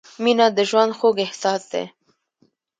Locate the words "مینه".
0.23-0.47